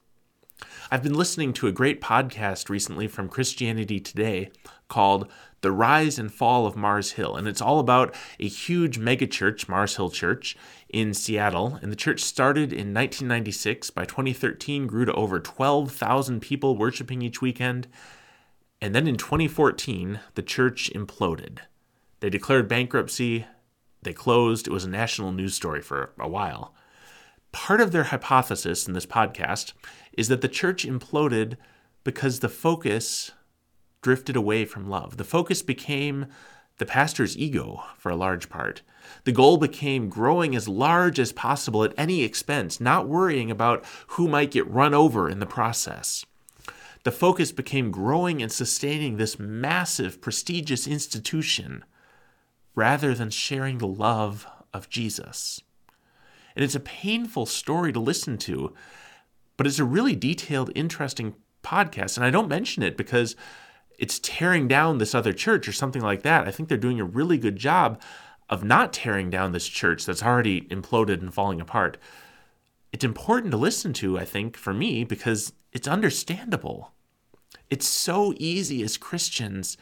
I've 0.91 1.03
been 1.03 1.15
listening 1.15 1.53
to 1.55 1.67
a 1.67 1.73
great 1.73 2.01
podcast 2.01 2.69
recently 2.71 3.09
from 3.09 3.29
Christianity 3.29 3.99
Today 3.99 4.51
called 4.89 5.29
The 5.63 5.73
Rise 5.73 6.19
and 6.19 6.33
Fall 6.33 6.67
of 6.67 6.77
Mars 6.77 7.13
Hill. 7.13 7.37
And 7.37 7.49
it's 7.49 7.61
all 7.61 7.79
about 7.79 8.15
a 8.39 8.49
huge 8.49 8.99
megachurch, 8.99 9.69
Mars 9.69 9.97
Hill 9.97 10.11
Church, 10.11 10.57
in 10.89 11.15
Seattle. 11.15 11.79
And 11.83 11.91
the 11.91 11.97
church 11.97 12.21
started 12.21 12.73
in 12.73 12.95
1996. 12.95 13.91
By 13.91 14.05
2013, 14.05 14.87
grew 14.87 15.05
to 15.05 15.13
over 15.15 15.41
12,000 15.41 16.41
people 16.41 16.77
worshiping 16.77 17.23
each 17.23 17.41
weekend. 17.41 17.89
And 18.81 18.95
then 18.95 19.07
in 19.07 19.17
2014, 19.17 20.21
the 20.35 20.43
church 20.43 20.91
imploded. 20.95 21.59
They 22.21 22.31
declared 22.31 22.69
bankruptcy, 22.69 23.47
they 24.03 24.13
closed. 24.13 24.69
It 24.69 24.73
was 24.73 24.85
a 24.85 24.89
national 24.89 25.33
news 25.33 25.55
story 25.55 25.83
for 25.83 26.13
a 26.19 26.29
while. 26.29 26.75
Part 27.51 27.81
of 27.81 27.91
their 27.91 28.05
hypothesis 28.05 28.87
in 28.87 28.93
this 28.93 29.07
podcast 29.07 29.73
is 30.13 30.29
that 30.29 30.43
the 30.43 30.49
church 30.49 30.87
imploded 30.87 31.57
because 32.05 32.39
the 32.39 32.49
focus 32.49 33.33
drifted 34.07 34.37
away 34.37 34.65
from 34.65 34.89
love. 34.89 35.17
The 35.17 35.25
focus 35.25 35.63
became 35.63 36.27
the 36.79 36.87
pastor's 36.87 37.37
ego 37.37 37.83
for 37.99 38.09
a 38.09 38.15
large 38.15 38.49
part. 38.49 38.83
The 39.25 39.33
goal 39.33 39.57
became 39.57 40.09
growing 40.09 40.55
as 40.55 40.69
large 40.69 41.19
as 41.19 41.33
possible 41.33 41.83
at 41.83 41.93
any 41.99 42.23
expense, 42.23 42.81
not 42.81 43.09
worrying 43.09 43.51
about 43.51 43.85
who 44.11 44.29
might 44.29 44.53
get 44.53 44.71
run 44.71 44.95
over 44.95 45.29
in 45.29 45.41
the 45.41 45.45
process. 45.45 46.25
The 47.03 47.11
focus 47.11 47.51
became 47.51 47.91
growing 47.91 48.41
and 48.41 48.53
sustaining 48.53 49.17
this 49.17 49.41
massive, 49.41 50.21
prestigious 50.21 50.87
institution 50.87 51.85
rather 52.77 53.13
than 53.13 53.31
sharing 53.31 53.79
the 53.79 53.89
love 53.89 54.47
of 54.73 54.89
Jesus. 54.89 55.61
And 56.55 56.65
it's 56.65 56.77
a 56.77 56.81
painful 56.81 57.47
story 57.47 57.93
to 57.93 57.99
listen 57.99 58.39
to, 58.39 58.73
but 59.57 59.67
it's 59.67 59.81
a 59.81 59.85
really 59.85 60.15
detailed, 60.15 60.71
interesting 60.77 61.35
podcast. 61.65 62.17
And 62.17 62.25
I 62.25 62.31
don't 62.31 62.47
mention 62.47 62.85
it 62.85 62.97
because 62.97 63.35
it's 63.99 64.19
tearing 64.19 64.69
down 64.69 64.99
this 64.99 65.15
other 65.15 65.33
church 65.33 65.67
or 65.69 65.73
something 65.73 66.03
like 66.03 66.23
that. 66.23 66.47
I 66.47 66.51
think 66.51 66.69
they're 66.69 66.79
doing 66.79 67.01
a 67.01 67.05
really 67.05 67.39
good 67.39 67.57
job 67.57 68.01
of 68.49 68.65
not 68.65 68.93
tearing 68.93 69.31
down 69.31 69.53
this 69.53 69.67
church 69.67 70.05
that's 70.05 70.23
already 70.23 70.63
imploded 70.63 71.21
and 71.21 71.33
falling 71.33 71.61
apart. 71.61 71.99
It's 72.93 73.05
important 73.05 73.51
to 73.51 73.57
listen 73.57 73.93
to, 73.95 74.19
I 74.19 74.25
think, 74.25 74.57
for 74.57 74.73
me, 74.73 75.05
because 75.05 75.53
it's 75.73 75.89
understandable. 75.89 76.93
It's 77.69 77.87
so 77.87 78.33
easy 78.39 78.83
as 78.83 78.97
Christians 78.97 79.77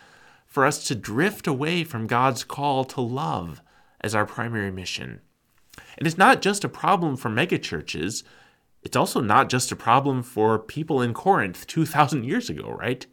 for 0.47 0.65
us 0.65 0.87
to 0.89 0.95
drift 0.95 1.47
away 1.47 1.85
from 1.85 2.07
God's 2.07 2.45
call 2.45 2.85
to 2.87 3.01
love 3.01 3.61
as 4.01 4.15
our 4.15 4.25
primary 4.25 4.71
mission. 4.71 5.21
And 5.99 6.07
it's 6.07 6.19
not 6.19 6.41
just 6.41 6.65
a 6.65 6.69
problem 6.69 7.17
for 7.17 7.29
megachurches, 7.29 8.23
it's 8.83 8.97
also 8.97 9.21
not 9.21 9.49
just 9.49 9.73
a 9.73 9.77
problem 9.77 10.23
for 10.23 10.59
people 10.59 11.01
in 11.01 11.15
Corinth 11.15 11.67
2,000 11.67 12.25
years 12.25 12.51
ago, 12.51 12.71
right? 12.71 13.07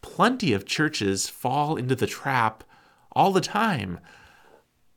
Plenty 0.00 0.52
of 0.52 0.64
churches 0.66 1.28
fall 1.28 1.76
into 1.76 1.94
the 1.94 2.06
trap 2.06 2.64
all 3.12 3.32
the 3.32 3.40
time 3.40 3.98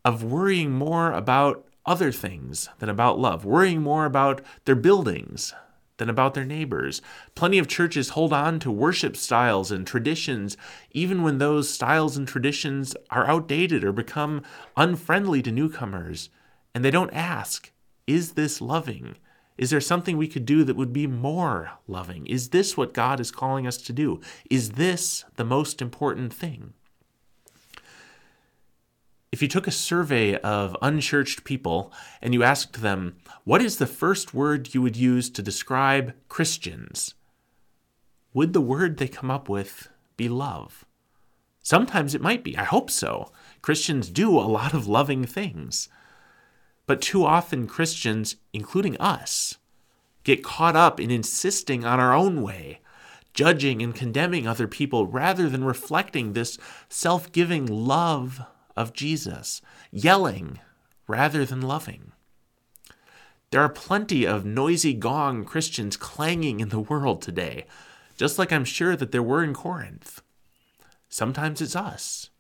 of 0.04 0.24
worrying 0.24 0.72
more 0.72 1.12
about 1.12 1.66
other 1.86 2.12
things 2.12 2.70
than 2.80 2.90
about 2.90 3.20
love, 3.20 3.44
worrying 3.46 3.82
more 3.82 4.06
about 4.06 4.42
their 4.66 4.76
buildings 4.76 5.54
than 5.98 6.10
about 6.10 6.34
their 6.34 6.46
neighbors. 6.46 7.02
Plenty 7.36 7.60
of 7.60 7.68
churches 7.68 8.10
hold 8.10 8.34
on 8.34 8.60
to 8.60 8.72
worship 8.72 9.16
styles 9.16 9.72
and 9.72 9.86
traditions, 9.86 10.58
even 10.92 11.22
when 11.22 11.38
those 11.38 11.70
styles 11.70 12.18
and 12.18 12.28
traditions 12.28 12.96
are 13.12 13.28
outdated 13.28 13.84
or 13.84 13.92
become 13.92 14.42
unfriendly 14.76 15.44
to 15.44 15.52
newcomers. 15.52 16.30
And 16.74 16.84
they 16.84 16.92
don't 16.92 17.14
ask, 17.14 17.72
is 18.08 18.32
this 18.32 18.62
loving? 18.62 19.16
Is 19.62 19.70
there 19.70 19.80
something 19.80 20.18
we 20.18 20.28
could 20.28 20.46
do 20.46 20.66
that 20.66 20.76
would 20.76 20.92
be 20.92 21.08
more 21.08 21.72
loving? 21.88 22.28
Is 22.28 22.50
this 22.50 22.76
what 22.76 22.94
God 22.94 23.22
is 23.22 23.32
calling 23.32 23.66
us 23.66 23.78
to 23.78 23.94
do? 23.94 24.20
Is 24.50 24.72
this 24.72 25.24
the 25.38 25.46
most 25.46 25.82
important 25.82 26.34
thing? 26.34 26.74
if 29.32 29.42
you 29.42 29.48
took 29.48 29.66
a 29.66 29.72
survey 29.72 30.36
of 30.38 30.76
unchurched 30.82 31.44
people 31.44 31.92
and 32.22 32.34
you 32.34 32.44
asked 32.44 32.82
them, 32.82 33.16
what 33.46 33.62
is 33.62 33.78
the 33.78 33.88
first 33.88 34.34
word 34.34 34.74
you 34.74 34.82
would 34.82 34.98
use 34.98 35.30
to 35.30 35.42
describe 35.42 36.14
Christians? 36.28 37.14
Would 38.34 38.54
the 38.54 38.62
word 38.62 38.98
they 38.98 39.08
come 39.08 39.32
up 39.32 39.48
with 39.48 39.90
be 40.18 40.28
love? 40.28 40.86
Sometimes 41.64 42.14
it 42.14 42.22
might 42.22 42.44
be. 42.44 42.58
I 42.58 42.64
hope 42.64 42.90
so. 42.90 43.32
Christians 43.62 44.10
do 44.10 44.38
a 44.38 44.42
lot 44.42 44.74
of 44.74 44.88
loving 44.88 45.26
things. 45.26 45.88
But 46.92 47.02
too 47.02 47.24
often, 47.24 47.68
Christians, 47.68 48.36
including 48.52 48.98
us, 48.98 49.58
get 50.26 50.44
caught 50.44 50.76
up 50.76 51.00
in 51.00 51.10
insisting 51.10 51.86
on 51.86 52.02
our 52.02 52.14
own 52.14 52.42
way, 52.42 52.82
judging 53.34 53.82
and 53.82 53.96
condemning 53.96 54.46
other 54.46 54.68
people 54.68 55.08
rather 55.08 55.48
than 55.48 55.64
reflecting 55.64 56.34
this 56.34 56.58
self 56.90 57.32
giving 57.32 57.66
love 57.66 58.42
of 58.76 58.92
Jesus, 58.92 59.62
yelling 59.90 60.60
rather 61.08 61.46
than 61.46 61.62
loving. 61.62 62.12
There 63.52 63.62
are 63.62 63.70
plenty 63.70 64.28
of 64.28 64.44
noisy 64.44 64.94
gong 64.94 65.46
Christians 65.46 65.96
clanging 65.96 66.60
in 66.60 66.68
the 66.68 66.82
world 66.82 67.22
today, 67.22 67.68
just 68.18 68.38
like 68.38 68.52
I'm 68.52 68.66
sure 68.66 68.98
that 68.98 69.14
there 69.14 69.24
were 69.24 69.46
in 69.46 69.54
Corinth. 69.54 70.22
Sometimes 71.08 71.62
it's 71.62 71.74
us. 71.74 72.31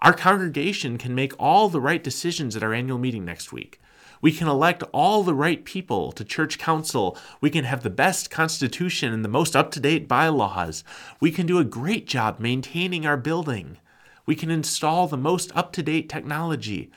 Our 0.00 0.12
congregation 0.12 0.98
can 0.98 1.14
make 1.14 1.32
all 1.38 1.68
the 1.68 1.80
right 1.80 2.02
decisions 2.02 2.54
at 2.54 2.62
our 2.62 2.74
annual 2.74 2.98
meeting 2.98 3.24
next 3.24 3.52
week. 3.52 3.80
We 4.20 4.32
can 4.32 4.48
elect 4.48 4.82
all 4.92 5.22
the 5.22 5.34
right 5.34 5.64
people 5.64 6.12
to 6.12 6.24
church 6.24 6.58
council. 6.58 7.16
We 7.40 7.50
can 7.50 7.64
have 7.64 7.82
the 7.82 7.90
best 7.90 8.30
constitution 8.30 9.12
and 9.12 9.24
the 9.24 9.28
most 9.28 9.54
up 9.54 9.70
to 9.72 9.80
date 9.80 10.08
bylaws. 10.08 10.84
We 11.20 11.30
can 11.30 11.46
do 11.46 11.58
a 11.58 11.64
great 11.64 12.06
job 12.06 12.40
maintaining 12.40 13.06
our 13.06 13.16
building. 13.16 13.78
We 14.26 14.34
can 14.34 14.50
install 14.50 15.06
the 15.06 15.16
most 15.16 15.54
up 15.54 15.72
to 15.74 15.82
date 15.82 16.08
technology. 16.08 16.90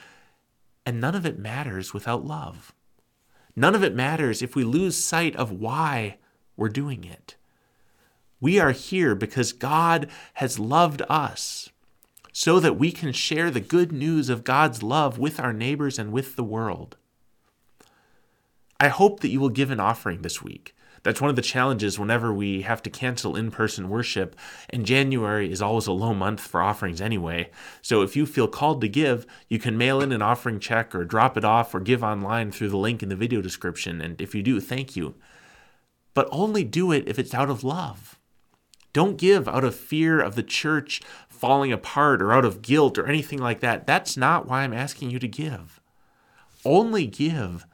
And 0.85 0.99
none 0.99 1.15
of 1.15 1.25
it 1.25 1.39
matters 1.39 1.93
without 1.93 2.25
love. 2.25 2.73
None 3.55 3.75
of 3.75 3.83
it 3.83 3.95
matters 3.95 4.41
if 4.41 4.55
we 4.55 4.63
lose 4.63 4.97
sight 4.97 5.35
of 5.35 5.51
why 5.51 6.17
we're 6.55 6.69
doing 6.69 7.03
it. 7.03 7.35
We 8.41 8.59
are 8.59 8.71
here 8.71 9.15
because 9.15 9.51
God 9.51 10.09
has 10.35 10.59
loved 10.59 11.01
us 11.09 11.69
so 12.39 12.57
that 12.57 12.77
we 12.77 12.89
can 12.89 13.11
share 13.11 13.51
the 13.51 13.59
good 13.59 13.91
news 13.91 14.29
of 14.29 14.45
God's 14.45 14.81
love 14.81 15.19
with 15.19 15.41
our 15.41 15.51
neighbors 15.51 15.99
and 15.99 16.09
with 16.09 16.37
the 16.37 16.43
world. 16.43 16.95
I 18.79 18.87
hope 18.87 19.19
that 19.19 19.27
you 19.27 19.41
will 19.41 19.49
give 19.49 19.71
an 19.71 19.81
offering 19.81 20.21
this 20.21 20.41
week. 20.41 20.73
That's 21.03 21.19
one 21.19 21.29
of 21.29 21.35
the 21.35 21.41
challenges 21.41 21.99
whenever 21.99 22.31
we 22.33 22.61
have 22.61 22.81
to 22.83 22.89
cancel 22.89 23.35
in 23.35 23.51
person 23.51 23.89
worship, 23.89 24.37
and 24.69 24.85
January 24.85 25.51
is 25.51 25.61
always 25.61 25.85
a 25.85 25.91
low 25.91 26.13
month 26.13 26.39
for 26.39 26.61
offerings 26.61 27.01
anyway. 27.01 27.49
So 27.81 28.03
if 28.03 28.15
you 28.15 28.25
feel 28.25 28.47
called 28.47 28.79
to 28.79 28.87
give, 28.87 29.27
you 29.49 29.59
can 29.59 29.77
mail 29.77 29.99
in 29.99 30.13
an 30.13 30.21
offering 30.21 30.61
check 30.61 30.95
or 30.95 31.03
drop 31.03 31.35
it 31.35 31.43
off 31.43 31.75
or 31.75 31.81
give 31.81 32.05
online 32.05 32.53
through 32.53 32.69
the 32.69 32.77
link 32.77 33.03
in 33.03 33.09
the 33.09 33.17
video 33.17 33.41
description. 33.41 33.99
And 33.99 34.21
if 34.21 34.33
you 34.33 34.43
do, 34.43 34.61
thank 34.61 34.95
you. 34.95 35.15
But 36.13 36.29
only 36.31 36.63
do 36.63 36.93
it 36.93 37.05
if 37.05 37.19
it's 37.19 37.33
out 37.33 37.49
of 37.49 37.65
love. 37.65 38.15
Don't 38.91 39.17
give 39.17 39.47
out 39.47 39.63
of 39.63 39.75
fear 39.75 40.19
of 40.19 40.35
the 40.35 40.43
church 40.43 41.01
falling 41.39 41.71
apart 41.71 42.21
or 42.21 42.33
out 42.33 42.45
of 42.45 42.61
guilt 42.61 42.97
or 42.97 43.07
anything 43.07 43.39
like 43.39 43.61
that. 43.61 43.87
That's 43.87 44.17
not 44.17 44.47
why 44.47 44.61
I'm 44.61 44.73
asking 44.73 45.09
you 45.09 45.19
to 45.19 45.27
give. 45.27 45.79
Only 46.65 47.07
give 47.07 47.65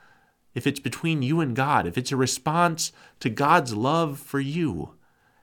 if 0.54 0.66
it's 0.66 0.80
between 0.80 1.22
you 1.22 1.42
and 1.42 1.56
God, 1.56 1.86
if 1.86 1.98
it's 1.98 2.12
a 2.12 2.18
response 2.18 2.92
to 3.20 3.30
God's 3.30 3.74
love 3.74 4.20
for 4.20 4.40
you 4.40 4.92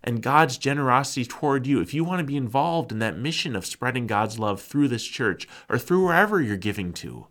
and 0.02 0.22
God's 0.22 0.56
generosity 0.56 1.24
toward 1.24 1.66
you, 1.66 1.80
if 1.80 1.92
you 1.92 2.02
want 2.02 2.20
to 2.20 2.24
be 2.24 2.36
involved 2.36 2.92
in 2.92 2.98
that 3.00 3.18
mission 3.18 3.54
of 3.54 3.66
spreading 3.66 4.06
God's 4.06 4.38
love 4.38 4.60
through 4.62 4.88
this 4.88 5.04
church 5.04 5.46
or 5.68 5.78
through 5.78 6.06
wherever 6.06 6.40
you're 6.40 6.56
giving 6.56 6.92
to. 6.94 7.26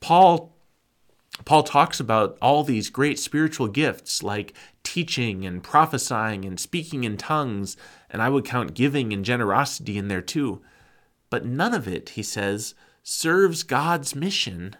Paul 0.00 0.52
Paul 1.44 1.64
talks 1.64 1.98
about 1.98 2.38
all 2.40 2.62
these 2.62 2.90
great 2.90 3.18
spiritual 3.18 3.66
gifts 3.66 4.22
like 4.22 4.54
teaching 4.84 5.44
and 5.44 5.62
prophesying 5.62 6.44
and 6.44 6.60
speaking 6.60 7.02
in 7.02 7.16
tongues, 7.16 7.76
and 8.08 8.22
I 8.22 8.28
would 8.28 8.44
count 8.44 8.74
giving 8.74 9.12
and 9.12 9.24
generosity 9.24 9.98
in 9.98 10.08
there 10.08 10.22
too. 10.22 10.62
But 11.30 11.44
none 11.44 11.74
of 11.74 11.88
it, 11.88 12.10
he 12.10 12.22
says, 12.22 12.74
serves 13.02 13.64
God's 13.64 14.14
mission 14.14 14.76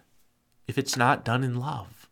if 0.68 0.78
it's 0.78 0.96
not 0.96 1.25
done 1.25 1.42
in 1.42 1.56
love. 1.56 2.08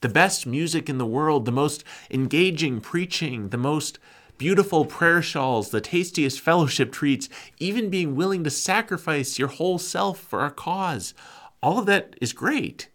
The 0.00 0.08
best 0.08 0.46
music 0.46 0.88
in 0.88 0.98
the 0.98 1.06
world, 1.06 1.44
the 1.44 1.52
most 1.52 1.84
engaging 2.10 2.80
preaching, 2.80 3.50
the 3.50 3.58
most 3.58 3.98
beautiful 4.38 4.84
prayer 4.84 5.22
shawls, 5.22 5.70
the 5.70 5.80
tastiest 5.80 6.40
fellowship 6.40 6.90
treats, 6.90 7.28
even 7.58 7.90
being 7.90 8.16
willing 8.16 8.42
to 8.42 8.50
sacrifice 8.50 9.38
your 9.38 9.48
whole 9.48 9.78
self 9.78 10.18
for 10.18 10.44
a 10.44 10.50
cause, 10.50 11.14
all 11.62 11.78
of 11.78 11.86
that 11.86 12.16
is 12.20 12.32
great. 12.32 12.88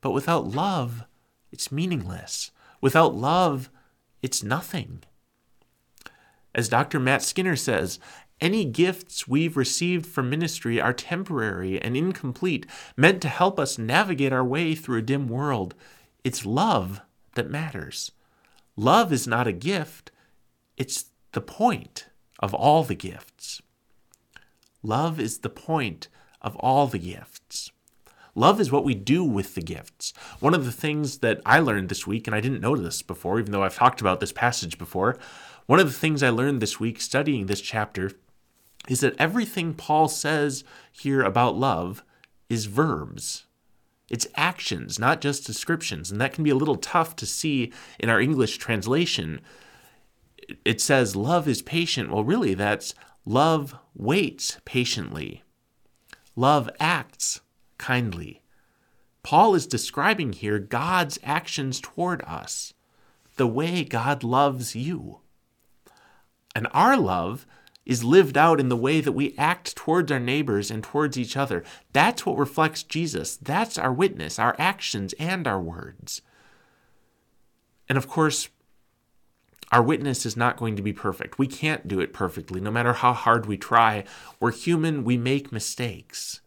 But 0.00 0.12
without 0.12 0.48
love, 0.48 1.04
it's 1.52 1.70
meaningless. 1.70 2.50
Without 2.80 3.14
love, 3.14 3.70
it's 4.22 4.42
nothing. 4.42 5.02
As 6.54 6.68
Dr. 6.68 6.98
Matt 6.98 7.22
Skinner 7.22 7.56
says, 7.56 7.98
any 8.40 8.64
gifts 8.64 9.28
we've 9.28 9.56
received 9.56 10.06
from 10.06 10.30
ministry 10.30 10.80
are 10.80 10.94
temporary 10.94 11.80
and 11.80 11.96
incomplete, 11.96 12.66
meant 12.96 13.20
to 13.22 13.28
help 13.28 13.60
us 13.60 13.78
navigate 13.78 14.32
our 14.32 14.44
way 14.44 14.74
through 14.74 14.98
a 14.98 15.02
dim 15.02 15.28
world. 15.28 15.74
It's 16.24 16.46
love 16.46 17.02
that 17.34 17.50
matters. 17.50 18.12
Love 18.76 19.12
is 19.12 19.26
not 19.26 19.46
a 19.46 19.52
gift, 19.52 20.10
it's 20.78 21.06
the 21.32 21.40
point 21.42 22.06
of 22.38 22.54
all 22.54 22.82
the 22.82 22.94
gifts. 22.94 23.60
Love 24.82 25.20
is 25.20 25.38
the 25.38 25.50
point 25.50 26.08
of 26.40 26.56
all 26.56 26.86
the 26.86 26.98
gifts. 26.98 27.70
Love 28.34 28.60
is 28.60 28.70
what 28.70 28.84
we 28.84 28.94
do 28.94 29.24
with 29.24 29.54
the 29.54 29.60
gifts. 29.60 30.12
One 30.38 30.54
of 30.54 30.64
the 30.64 30.72
things 30.72 31.18
that 31.18 31.40
I 31.44 31.58
learned 31.58 31.88
this 31.88 32.06
week, 32.06 32.26
and 32.26 32.34
I 32.34 32.40
didn't 32.40 32.60
know 32.60 32.76
this 32.76 33.02
before, 33.02 33.38
even 33.38 33.52
though 33.52 33.64
I've 33.64 33.74
talked 33.74 34.00
about 34.00 34.20
this 34.20 34.32
passage 34.32 34.78
before, 34.78 35.18
one 35.66 35.80
of 35.80 35.86
the 35.86 35.98
things 35.98 36.22
I 36.22 36.30
learned 36.30 36.60
this 36.60 36.80
week 36.80 37.00
studying 37.00 37.46
this 37.46 37.60
chapter 37.60 38.12
is 38.88 39.00
that 39.00 39.16
everything 39.18 39.74
Paul 39.74 40.08
says 40.08 40.64
here 40.92 41.22
about 41.22 41.56
love 41.56 42.02
is 42.48 42.66
verbs. 42.66 43.46
It's 44.08 44.26
actions, 44.34 44.98
not 44.98 45.20
just 45.20 45.46
descriptions. 45.46 46.10
And 46.10 46.20
that 46.20 46.32
can 46.32 46.42
be 46.42 46.50
a 46.50 46.56
little 46.56 46.76
tough 46.76 47.14
to 47.16 47.26
see 47.26 47.72
in 47.98 48.08
our 48.08 48.20
English 48.20 48.58
translation. 48.58 49.40
It 50.64 50.80
says 50.80 51.14
love 51.14 51.46
is 51.46 51.62
patient. 51.62 52.10
Well, 52.10 52.24
really, 52.24 52.54
that's 52.54 52.94
love 53.24 53.76
waits 53.94 54.58
patiently. 54.64 55.44
Love 56.34 56.68
acts 56.80 57.40
kindly. 57.80 58.42
Paul 59.22 59.54
is 59.54 59.66
describing 59.66 60.32
here 60.32 60.58
God's 60.58 61.18
actions 61.24 61.80
toward 61.80 62.22
us, 62.22 62.74
the 63.36 63.46
way 63.46 63.82
God 63.82 64.22
loves 64.22 64.76
you. 64.76 65.20
And 66.54 66.68
our 66.72 66.96
love 66.96 67.46
is 67.84 68.04
lived 68.04 68.36
out 68.36 68.60
in 68.60 68.68
the 68.68 68.76
way 68.76 69.00
that 69.00 69.12
we 69.12 69.34
act 69.36 69.74
towards 69.74 70.12
our 70.12 70.20
neighbors 70.20 70.70
and 70.70 70.82
towards 70.82 71.18
each 71.18 71.36
other. 71.36 71.64
That's 71.92 72.24
what 72.24 72.38
reflects 72.38 72.82
Jesus. 72.82 73.36
That's 73.36 73.78
our 73.78 73.92
witness, 73.92 74.38
our 74.38 74.54
actions, 74.58 75.14
and 75.18 75.46
our 75.46 75.60
words. 75.60 76.22
And 77.88 77.98
of 77.98 78.08
course, 78.08 78.48
our 79.72 79.82
witness 79.82 80.26
is 80.26 80.36
not 80.36 80.56
going 80.56 80.76
to 80.76 80.82
be 80.82 80.92
perfect. 80.92 81.38
We 81.38 81.46
can't 81.46 81.88
do 81.88 82.00
it 82.00 82.12
perfectly, 82.12 82.60
no 82.60 82.70
matter 82.70 82.92
how 82.92 83.12
hard 83.12 83.46
we 83.46 83.56
try. 83.56 84.04
We're 84.38 84.52
human, 84.52 85.04
we 85.04 85.16
make 85.16 85.52
mistakes 85.52 86.40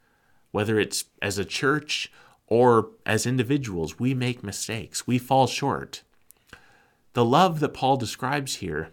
whether 0.53 0.79
it's 0.79 1.05
as 1.21 1.37
a 1.37 1.43
church 1.43 2.09
or 2.47 2.91
as 3.05 3.25
individuals, 3.25 3.99
we 3.99 4.13
make 4.13 4.43
mistakes. 4.43 5.07
We 5.07 5.17
fall 5.17 5.47
short. 5.47 6.03
The 7.13 7.25
love 7.25 7.59
that 7.59 7.73
Paul 7.73 7.97
describes 7.97 8.57
here 8.57 8.91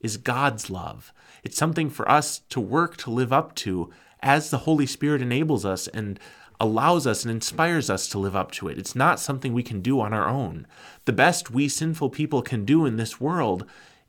is 0.00 0.16
God's 0.16 0.68
love. 0.68 1.12
It's 1.44 1.56
something 1.56 1.88
for 1.88 2.10
us 2.10 2.40
to 2.50 2.60
work 2.60 2.96
to 2.98 3.10
live 3.10 3.32
up 3.32 3.54
to 3.56 3.90
as 4.20 4.50
the 4.50 4.58
Holy 4.58 4.86
Spirit 4.86 5.22
enables 5.22 5.64
us 5.64 5.86
and 5.86 6.18
allows 6.60 7.06
us 7.06 7.24
and 7.24 7.30
inspires 7.30 7.88
us 7.88 8.08
to 8.08 8.18
live 8.18 8.34
up 8.34 8.50
to 8.50 8.66
it. 8.66 8.76
It's 8.76 8.96
not 8.96 9.20
something 9.20 9.52
we 9.52 9.62
can 9.62 9.80
do 9.80 10.00
on 10.00 10.12
our 10.12 10.28
own. 10.28 10.66
The 11.04 11.12
best 11.12 11.52
we 11.52 11.68
sinful 11.68 12.10
people 12.10 12.42
can 12.42 12.64
do 12.64 12.84
in 12.84 12.96
this 12.96 13.20
world 13.20 13.64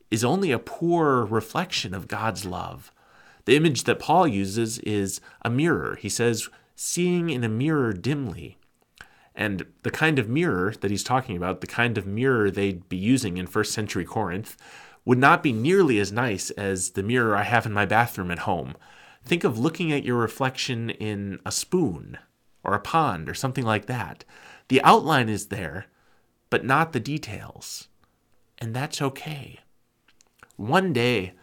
is 0.09 0.23
only 0.23 0.51
a 0.51 0.57
poor 0.57 1.23
reflection 1.23 1.93
of 1.93 2.07
God's 2.07 2.45
love. 2.45 2.91
The 3.45 3.55
image 3.55 3.83
that 3.83 3.99
Paul 3.99 4.27
uses 4.27 4.79
is 4.79 5.21
a 5.43 5.51
mirror. 5.51 5.95
He 6.01 6.09
says, 6.09 6.49
seeing 6.81 7.29
in 7.29 7.43
a 7.43 7.49
mirror 7.49 7.91
dimly. 7.91 8.57
And 9.35 9.65
the 9.83 9.91
kind 9.91 10.17
of 10.17 10.29
mirror 10.29 10.73
that 10.79 10.89
he's 10.89 11.03
talking 11.03 11.35
about, 11.35 11.59
the 11.59 11.67
kind 11.67 11.97
of 11.97 12.07
mirror 12.07 12.49
they'd 12.49 12.87
be 12.87 12.95
using 12.95 13.35
in 13.35 13.47
first 13.47 13.73
century 13.73 14.05
Corinth, 14.05 14.55
would 15.03 15.17
not 15.17 15.43
be 15.43 15.51
nearly 15.51 15.99
as 15.99 16.13
nice 16.13 16.51
as 16.51 16.91
the 16.91 17.03
mirror 17.03 17.35
I 17.35 17.43
have 17.43 17.65
in 17.65 17.73
my 17.73 17.85
bathroom 17.85 18.31
at 18.31 18.39
home. 18.39 18.75
Think 19.25 19.43
of 19.43 19.59
looking 19.59 19.91
at 19.91 20.05
your 20.05 20.15
reflection 20.15 20.89
in 20.89 21.39
a 21.45 21.51
spoon 21.51 22.17
or 22.63 22.73
a 22.73 22.79
pond 22.79 23.27
or 23.27 23.33
something 23.33 23.65
like 23.65 23.87
that. 23.87 24.23
The 24.69 24.81
outline 24.81 25.27
is 25.27 25.47
there, 25.47 25.87
but 26.49 26.63
not 26.63 26.93
the 26.93 27.01
details. 27.01 27.89
And 28.57 28.73
that's 28.73 29.01
okay. 29.01 29.59
One 30.55 30.93
day, 30.93 31.33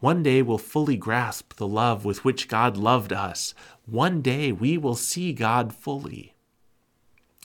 One 0.00 0.22
day 0.22 0.42
we'll 0.42 0.58
fully 0.58 0.96
grasp 0.96 1.54
the 1.54 1.66
love 1.66 2.04
with 2.04 2.22
which 2.22 2.48
God 2.48 2.76
loved 2.76 3.12
us. 3.14 3.54
One 3.86 4.20
day 4.20 4.50
we 4.50 4.76
will 4.76 4.96
see 4.96 5.32
God 5.32 5.72
fully. 5.72 6.34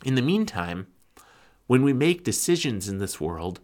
In 0.03 0.15
the 0.15 0.23
meantime, 0.23 0.87
when 1.67 1.83
we 1.83 1.93
make 1.93 2.23
decisions 2.23 2.89
in 2.89 2.97
this 2.97 3.21
world, 3.21 3.59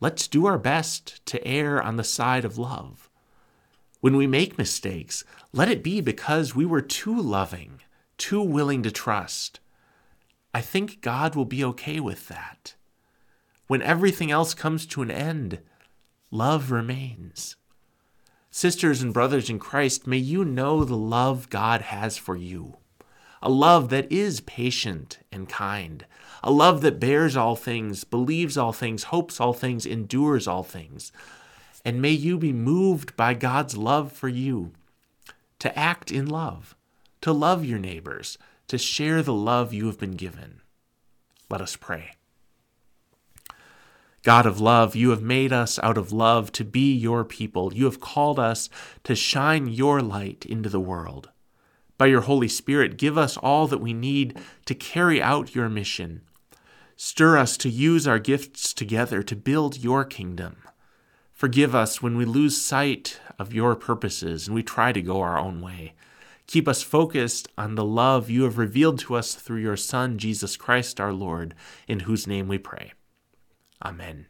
let's 0.00 0.28
do 0.28 0.44
our 0.44 0.58
best 0.58 1.24
to 1.26 1.44
err 1.46 1.82
on 1.82 1.96
the 1.96 2.04
side 2.04 2.44
of 2.44 2.58
love. 2.58 3.08
When 4.00 4.16
we 4.16 4.26
make 4.26 4.58
mistakes, 4.58 5.24
let 5.54 5.70
it 5.70 5.82
be 5.82 6.02
because 6.02 6.54
we 6.54 6.66
were 6.66 6.82
too 6.82 7.18
loving, 7.18 7.80
too 8.18 8.42
willing 8.42 8.82
to 8.82 8.90
trust. 8.90 9.60
I 10.52 10.60
think 10.60 11.00
God 11.00 11.34
will 11.34 11.46
be 11.46 11.64
okay 11.64 12.00
with 12.00 12.28
that. 12.28 12.74
When 13.66 13.80
everything 13.80 14.30
else 14.30 14.52
comes 14.52 14.84
to 14.86 15.00
an 15.00 15.10
end, 15.10 15.60
love 16.30 16.70
remains. 16.70 17.56
Sisters 18.56 19.02
and 19.02 19.12
brothers 19.12 19.50
in 19.50 19.58
Christ, 19.58 20.06
may 20.06 20.16
you 20.16 20.44
know 20.44 20.84
the 20.84 20.96
love 20.96 21.50
God 21.50 21.80
has 21.80 22.16
for 22.16 22.36
you. 22.36 22.76
A 23.42 23.50
love 23.50 23.88
that 23.88 24.10
is 24.12 24.42
patient 24.42 25.18
and 25.32 25.48
kind. 25.48 26.06
A 26.40 26.52
love 26.52 26.80
that 26.82 27.00
bears 27.00 27.36
all 27.36 27.56
things, 27.56 28.04
believes 28.04 28.56
all 28.56 28.72
things, 28.72 29.02
hopes 29.10 29.40
all 29.40 29.54
things, 29.54 29.84
endures 29.84 30.46
all 30.46 30.62
things. 30.62 31.10
And 31.84 32.00
may 32.00 32.12
you 32.12 32.38
be 32.38 32.52
moved 32.52 33.16
by 33.16 33.34
God's 33.34 33.76
love 33.76 34.12
for 34.12 34.28
you 34.28 34.70
to 35.58 35.76
act 35.76 36.12
in 36.12 36.26
love, 36.26 36.76
to 37.22 37.32
love 37.32 37.64
your 37.64 37.80
neighbors, 37.80 38.38
to 38.68 38.78
share 38.78 39.20
the 39.20 39.34
love 39.34 39.74
you 39.74 39.86
have 39.86 39.98
been 39.98 40.14
given. 40.14 40.60
Let 41.50 41.60
us 41.60 41.74
pray. 41.74 42.12
God 44.24 44.46
of 44.46 44.58
love, 44.58 44.96
you 44.96 45.10
have 45.10 45.20
made 45.20 45.52
us 45.52 45.78
out 45.82 45.98
of 45.98 46.10
love 46.10 46.50
to 46.52 46.64
be 46.64 46.94
your 46.94 47.24
people. 47.24 47.74
You 47.74 47.84
have 47.84 48.00
called 48.00 48.38
us 48.38 48.70
to 49.04 49.14
shine 49.14 49.66
your 49.66 50.00
light 50.00 50.46
into 50.46 50.70
the 50.70 50.80
world. 50.80 51.28
By 51.98 52.06
your 52.06 52.22
Holy 52.22 52.48
Spirit, 52.48 52.96
give 52.96 53.18
us 53.18 53.36
all 53.36 53.66
that 53.68 53.82
we 53.82 53.92
need 53.92 54.40
to 54.64 54.74
carry 54.74 55.20
out 55.20 55.54
your 55.54 55.68
mission. 55.68 56.22
Stir 56.96 57.36
us 57.36 57.58
to 57.58 57.68
use 57.68 58.08
our 58.08 58.18
gifts 58.18 58.72
together 58.72 59.22
to 59.22 59.36
build 59.36 59.84
your 59.84 60.06
kingdom. 60.06 60.56
Forgive 61.34 61.74
us 61.74 62.00
when 62.00 62.16
we 62.16 62.24
lose 62.24 62.56
sight 62.56 63.20
of 63.38 63.52
your 63.52 63.76
purposes 63.76 64.46
and 64.46 64.54
we 64.54 64.62
try 64.62 64.90
to 64.92 65.02
go 65.02 65.20
our 65.20 65.38
own 65.38 65.60
way. 65.60 65.92
Keep 66.46 66.66
us 66.66 66.82
focused 66.82 67.48
on 67.58 67.74
the 67.74 67.84
love 67.84 68.30
you 68.30 68.44
have 68.44 68.56
revealed 68.56 69.00
to 69.00 69.16
us 69.16 69.34
through 69.34 69.60
your 69.60 69.76
Son, 69.76 70.16
Jesus 70.16 70.56
Christ 70.56 70.98
our 70.98 71.12
Lord, 71.12 71.54
in 71.86 72.00
whose 72.00 72.26
name 72.26 72.48
we 72.48 72.56
pray. 72.56 72.92
Amen. 73.84 74.26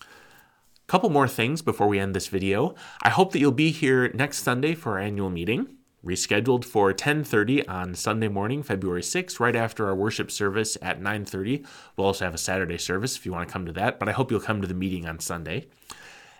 A 0.00 0.86
couple 0.86 1.08
more 1.08 1.28
things 1.28 1.62
before 1.62 1.88
we 1.88 1.98
end 1.98 2.14
this 2.14 2.28
video. 2.28 2.74
I 3.02 3.08
hope 3.08 3.32
that 3.32 3.38
you'll 3.38 3.52
be 3.52 3.70
here 3.70 4.10
next 4.12 4.42
Sunday 4.42 4.74
for 4.74 4.92
our 4.92 4.98
annual 4.98 5.30
meeting, 5.30 5.76
rescheduled 6.04 6.64
for 6.64 6.92
10:30 6.92 7.66
on 7.66 7.94
Sunday 7.94 8.28
morning, 8.28 8.62
February 8.62 9.02
6th, 9.02 9.40
right 9.40 9.56
after 9.56 9.86
our 9.86 9.94
worship 9.94 10.30
service 10.30 10.76
at 10.82 11.00
9:30. 11.00 11.64
We'll 11.96 12.08
also 12.08 12.26
have 12.26 12.34
a 12.34 12.38
Saturday 12.38 12.76
service 12.76 13.16
if 13.16 13.24
you 13.24 13.32
want 13.32 13.48
to 13.48 13.52
come 13.52 13.64
to 13.64 13.72
that, 13.72 13.98
but 13.98 14.08
I 14.08 14.12
hope 14.12 14.30
you'll 14.30 14.40
come 14.40 14.60
to 14.60 14.68
the 14.68 14.74
meeting 14.74 15.06
on 15.06 15.20
Sunday. 15.20 15.66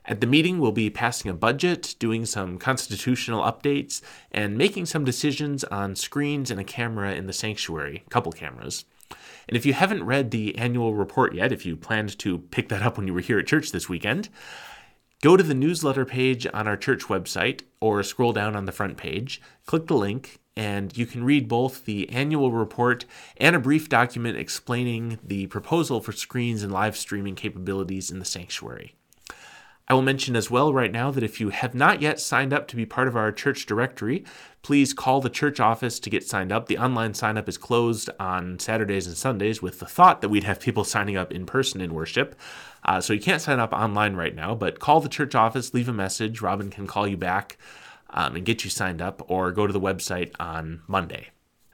At 0.04 0.20
the 0.20 0.26
meeting, 0.26 0.58
we'll 0.58 0.72
be 0.72 0.90
passing 0.90 1.30
a 1.30 1.34
budget, 1.34 1.94
doing 1.98 2.26
some 2.26 2.58
constitutional 2.58 3.42
updates, 3.42 4.02
and 4.30 4.58
making 4.58 4.84
some 4.84 5.02
decisions 5.02 5.64
on 5.64 5.96
screens 5.96 6.50
and 6.50 6.60
a 6.60 6.64
camera 6.64 7.14
in 7.14 7.26
the 7.26 7.32
sanctuary, 7.32 8.04
couple 8.10 8.30
cameras. 8.30 8.84
And 9.48 9.56
if 9.56 9.66
you 9.66 9.72
haven't 9.72 10.04
read 10.04 10.30
the 10.30 10.56
annual 10.56 10.94
report 10.94 11.34
yet, 11.34 11.52
if 11.52 11.66
you 11.66 11.76
planned 11.76 12.18
to 12.20 12.38
pick 12.38 12.68
that 12.68 12.82
up 12.82 12.96
when 12.96 13.06
you 13.06 13.14
were 13.14 13.20
here 13.20 13.38
at 13.38 13.46
church 13.46 13.72
this 13.72 13.88
weekend, 13.88 14.28
go 15.22 15.36
to 15.36 15.42
the 15.42 15.54
newsletter 15.54 16.04
page 16.04 16.46
on 16.52 16.68
our 16.68 16.76
church 16.76 17.04
website 17.04 17.62
or 17.80 18.02
scroll 18.02 18.32
down 18.32 18.56
on 18.56 18.64
the 18.64 18.72
front 18.72 18.96
page, 18.96 19.40
click 19.66 19.86
the 19.86 19.96
link, 19.96 20.38
and 20.56 20.96
you 20.96 21.06
can 21.06 21.24
read 21.24 21.48
both 21.48 21.84
the 21.84 22.08
annual 22.10 22.52
report 22.52 23.04
and 23.36 23.56
a 23.56 23.60
brief 23.60 23.88
document 23.88 24.38
explaining 24.38 25.18
the 25.22 25.46
proposal 25.48 26.00
for 26.00 26.12
screens 26.12 26.62
and 26.62 26.72
live 26.72 26.96
streaming 26.96 27.34
capabilities 27.34 28.10
in 28.10 28.18
the 28.18 28.24
sanctuary. 28.24 28.94
I 29.86 29.92
will 29.92 30.02
mention 30.02 30.34
as 30.34 30.50
well 30.50 30.72
right 30.72 30.90
now 30.90 31.10
that 31.10 31.22
if 31.22 31.40
you 31.40 31.50
have 31.50 31.74
not 31.74 32.00
yet 32.00 32.18
signed 32.18 32.54
up 32.54 32.66
to 32.68 32.76
be 32.76 32.86
part 32.86 33.06
of 33.06 33.16
our 33.16 33.30
church 33.30 33.66
directory, 33.66 34.24
please 34.62 34.94
call 34.94 35.20
the 35.20 35.28
church 35.28 35.60
office 35.60 36.00
to 36.00 36.08
get 36.08 36.26
signed 36.26 36.50
up. 36.50 36.66
The 36.66 36.78
online 36.78 37.12
sign 37.12 37.36
up 37.36 37.50
is 37.50 37.58
closed 37.58 38.08
on 38.18 38.58
Saturdays 38.58 39.06
and 39.06 39.16
Sundays 39.16 39.60
with 39.60 39.80
the 39.80 39.86
thought 39.86 40.22
that 40.22 40.30
we'd 40.30 40.44
have 40.44 40.58
people 40.58 40.84
signing 40.84 41.18
up 41.18 41.30
in 41.30 41.44
person 41.44 41.82
in 41.82 41.92
worship. 41.92 42.34
Uh, 42.82 43.00
so 43.00 43.12
you 43.12 43.20
can't 43.20 43.42
sign 43.42 43.60
up 43.60 43.74
online 43.74 44.16
right 44.16 44.34
now, 44.34 44.54
but 44.54 44.80
call 44.80 45.00
the 45.00 45.08
church 45.08 45.34
office, 45.34 45.74
leave 45.74 45.88
a 45.88 45.92
message. 45.92 46.40
Robin 46.40 46.70
can 46.70 46.86
call 46.86 47.06
you 47.06 47.16
back 47.18 47.58
um, 48.10 48.36
and 48.36 48.46
get 48.46 48.64
you 48.64 48.70
signed 48.70 49.02
up, 49.02 49.22
or 49.28 49.52
go 49.52 49.66
to 49.66 49.72
the 49.72 49.80
website 49.80 50.32
on 50.38 50.82
Monday. 50.86 51.28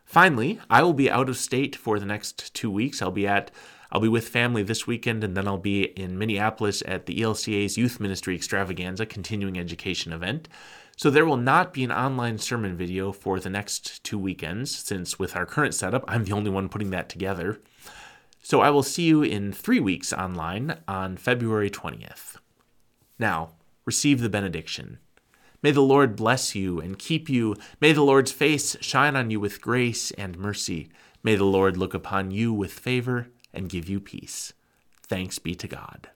Finally, 0.05 0.59
I 0.69 0.83
will 0.83 0.95
be 0.95 1.09
out 1.09 1.29
of 1.29 1.37
state 1.37 1.77
for 1.77 2.01
the 2.01 2.07
next 2.07 2.53
two 2.55 2.71
weeks. 2.71 3.01
I'll 3.01 3.13
be 3.13 3.29
at 3.29 3.53
I'll 3.93 4.01
be 4.01 4.09
with 4.09 4.29
family 4.29 4.63
this 4.63 4.87
weekend, 4.87 5.25
and 5.25 5.37
then 5.37 5.49
I'll 5.49 5.59
be 5.59 5.83
in 5.83 6.17
Minneapolis 6.17 6.83
at 6.87 7.07
the 7.07 7.21
ELCA's 7.21 7.77
Youth 7.77 7.99
Ministry 7.99 8.37
Extravaganza 8.37 9.05
continuing 9.05 9.59
education 9.59 10.13
event. 10.13 10.49
So 10.97 11.11
there 11.11 11.27
will 11.27 11.37
not 11.37 11.73
be 11.73 11.83
an 11.83 11.91
online 11.91 12.39
sermon 12.39 12.77
video 12.77 13.11
for 13.11 13.41
the 13.41 13.51
next 13.51 14.05
two 14.05 14.19
weekends, 14.19 14.77
since 14.77 15.19
with 15.19 15.35
our 15.35 15.47
current 15.47 15.75
setup, 15.75 16.05
I'm 16.07 16.25
the 16.25 16.33
only 16.33 16.51
one 16.51 16.69
putting 16.69 16.91
that 16.91 17.09
together. 17.09 17.59
So 18.43 18.61
I 18.61 18.71
will 18.71 18.83
see 18.83 19.05
you 19.05 19.23
in 19.23 19.53
three 19.53 19.81
weeks 19.81 20.13
online 20.13 20.79
on 20.87 21.17
February 21.17 21.71
20th. 21.71 22.37
Now, 23.19 23.55
receive 23.85 24.21
the 24.21 24.29
benediction. 24.29 24.99
May 25.63 25.73
the 25.73 25.83
Lord 25.83 26.17
bless 26.17 26.55
you 26.55 26.81
and 26.81 26.99
keep 26.99 27.29
you. 27.29 27.57
May 27.81 27.93
the 27.93 28.03
Lord's 28.03 28.33
face 28.33 28.77
shine 28.81 29.17
on 29.17 29.31
you 29.31 29.41
with 29.41 29.61
grace 29.61 30.11
and 30.13 30.39
mercy. 30.39 30.91
May 31.23 31.35
the 31.35 31.45
Lord 31.45 31.77
look 31.77 31.93
upon 31.93 32.31
you 32.31 32.53
with 32.53 32.73
favor 32.73 33.29
and 33.53 33.69
give 33.69 33.89
you 33.89 34.01
peace. 34.01 34.53
Thanks 35.07 35.39
be 35.39 35.55
to 35.57 35.69
God. 35.69 36.11